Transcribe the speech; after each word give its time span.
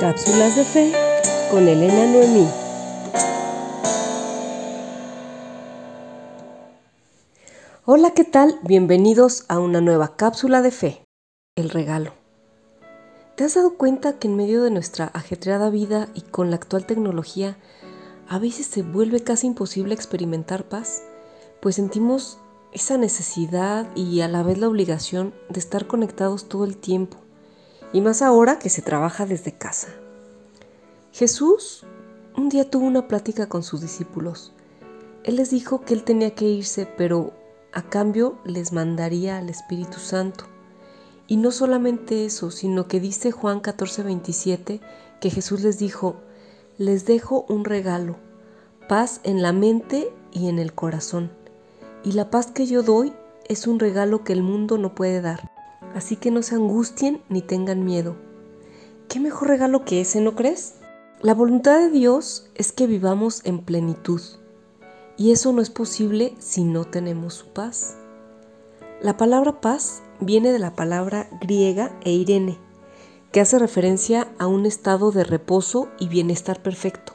Cápsulas 0.00 0.54
de 0.56 0.64
Fe 0.64 0.92
con 1.50 1.66
Elena 1.68 2.06
Noemí. 2.06 2.46
Hola, 7.86 8.10
¿qué 8.10 8.24
tal? 8.24 8.58
Bienvenidos 8.62 9.46
a 9.48 9.58
una 9.58 9.80
nueva 9.80 10.16
cápsula 10.16 10.60
de 10.60 10.70
fe, 10.70 11.04
el 11.56 11.70
regalo. 11.70 12.12
¿Te 13.36 13.44
has 13.44 13.54
dado 13.54 13.78
cuenta 13.78 14.18
que 14.18 14.28
en 14.28 14.36
medio 14.36 14.62
de 14.62 14.70
nuestra 14.70 15.06
ajetreada 15.14 15.70
vida 15.70 16.08
y 16.14 16.20
con 16.20 16.50
la 16.50 16.56
actual 16.56 16.84
tecnología, 16.84 17.56
a 18.28 18.38
veces 18.38 18.66
se 18.66 18.82
vuelve 18.82 19.22
casi 19.22 19.46
imposible 19.46 19.94
experimentar 19.94 20.64
paz? 20.64 21.04
Pues 21.62 21.76
sentimos 21.76 22.38
esa 22.72 22.98
necesidad 22.98 23.86
y 23.96 24.20
a 24.20 24.28
la 24.28 24.42
vez 24.42 24.58
la 24.58 24.68
obligación 24.68 25.32
de 25.48 25.60
estar 25.60 25.86
conectados 25.86 26.50
todo 26.50 26.64
el 26.64 26.76
tiempo, 26.76 27.16
y 27.96 28.02
más 28.02 28.20
ahora 28.20 28.58
que 28.58 28.68
se 28.68 28.82
trabaja 28.82 29.24
desde 29.24 29.52
casa. 29.52 29.88
Jesús 31.12 31.86
un 32.36 32.50
día 32.50 32.68
tuvo 32.68 32.84
una 32.84 33.08
plática 33.08 33.48
con 33.48 33.62
sus 33.62 33.80
discípulos. 33.80 34.52
Él 35.24 35.36
les 35.36 35.48
dijo 35.48 35.80
que 35.80 35.94
él 35.94 36.04
tenía 36.04 36.34
que 36.34 36.44
irse, 36.44 36.84
pero 36.84 37.32
a 37.72 37.80
cambio 37.80 38.36
les 38.44 38.74
mandaría 38.74 39.38
al 39.38 39.48
Espíritu 39.48 39.98
Santo. 39.98 40.44
Y 41.26 41.38
no 41.38 41.50
solamente 41.50 42.26
eso, 42.26 42.50
sino 42.50 42.86
que 42.86 43.00
dice 43.00 43.30
Juan 43.30 43.62
14:27 43.62 44.82
que 45.18 45.30
Jesús 45.30 45.62
les 45.62 45.78
dijo, 45.78 46.16
les 46.76 47.06
dejo 47.06 47.46
un 47.48 47.64
regalo, 47.64 48.16
paz 48.90 49.22
en 49.24 49.40
la 49.40 49.54
mente 49.54 50.12
y 50.32 50.50
en 50.50 50.58
el 50.58 50.74
corazón. 50.74 51.30
Y 52.04 52.12
la 52.12 52.28
paz 52.28 52.48
que 52.48 52.66
yo 52.66 52.82
doy 52.82 53.14
es 53.48 53.66
un 53.66 53.78
regalo 53.78 54.22
que 54.22 54.34
el 54.34 54.42
mundo 54.42 54.76
no 54.76 54.94
puede 54.94 55.22
dar. 55.22 55.55
Así 55.96 56.16
que 56.16 56.30
no 56.30 56.42
se 56.42 56.54
angustien 56.54 57.22
ni 57.30 57.40
tengan 57.40 57.82
miedo. 57.82 58.16
¿Qué 59.08 59.18
mejor 59.18 59.48
regalo 59.48 59.86
que 59.86 60.02
ese, 60.02 60.20
no 60.20 60.34
crees? 60.34 60.74
La 61.22 61.32
voluntad 61.32 61.78
de 61.78 61.88
Dios 61.88 62.50
es 62.54 62.70
que 62.70 62.86
vivamos 62.86 63.40
en 63.44 63.64
plenitud. 63.64 64.20
Y 65.16 65.32
eso 65.32 65.54
no 65.54 65.62
es 65.62 65.70
posible 65.70 66.34
si 66.38 66.64
no 66.64 66.84
tenemos 66.84 67.32
su 67.32 67.46
paz. 67.46 67.96
La 69.00 69.16
palabra 69.16 69.62
paz 69.62 70.02
viene 70.20 70.52
de 70.52 70.58
la 70.58 70.74
palabra 70.74 71.30
griega 71.40 71.98
eirene, 72.04 72.58
que 73.32 73.40
hace 73.40 73.58
referencia 73.58 74.28
a 74.38 74.46
un 74.48 74.66
estado 74.66 75.12
de 75.12 75.24
reposo 75.24 75.88
y 75.98 76.08
bienestar 76.08 76.62
perfecto. 76.62 77.14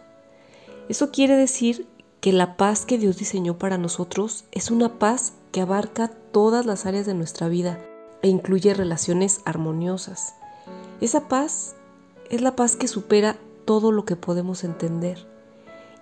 Eso 0.90 1.12
quiere 1.12 1.36
decir 1.36 1.88
que 2.20 2.34
la 2.34 2.58
paz 2.58 2.88
que 2.88 2.98
Dios 2.98 3.18
diseñó 3.18 3.60
para 3.60 3.78
nosotros 3.78 4.46
es 4.52 4.72
una 4.72 4.98
paz 4.98 5.34
que 5.52 5.62
abarca 5.62 6.08
todas 6.32 6.66
las 6.66 6.88
áreas 6.88 7.06
de 7.06 7.14
nuestra 7.14 7.48
vida 7.48 7.78
e 8.22 8.28
incluye 8.28 8.74
relaciones 8.74 9.42
armoniosas. 9.46 10.36
Esa 11.00 11.28
paz 11.28 11.76
es 12.30 12.42
la 12.42 12.56
paz 12.56 12.76
que 12.76 12.88
supera 12.88 13.38
todo 13.66 13.92
lo 13.92 14.06
que 14.06 14.16
podemos 14.16 14.64
entender 14.64 15.28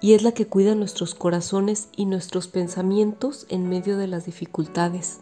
y 0.02 0.14
es 0.14 0.24
la 0.24 0.32
que 0.32 0.48
cuida 0.48 0.76
nuestros 0.76 1.16
corazones 1.16 1.90
y 1.96 2.06
nuestros 2.06 2.48
pensamientos 2.48 3.46
en 3.50 3.68
medio 3.68 3.98
de 3.98 4.08
las 4.08 4.26
dificultades. 4.26 5.20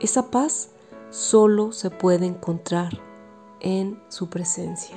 Esa 0.00 0.30
paz 0.30 0.70
solo 1.10 1.72
se 1.72 1.90
puede 1.90 2.26
encontrar 2.26 3.00
en 3.60 4.00
su 4.08 4.28
presencia. 4.28 4.96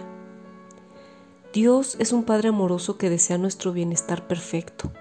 Dios 1.53 1.95
es 2.00 2.11
un 2.11 2.23
Padre 2.23 2.50
amoroso 2.50 2.97
que 2.97 3.09
desea 3.09 3.38
nuestro 3.38 3.72
bienestar 3.72 4.27
perfecto 4.27 4.92